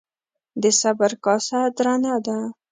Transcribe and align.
د 0.61 0.63
صبر 0.81 1.11
کاسه 1.23 1.59
درنه 1.77 2.15
ده. 2.25 2.39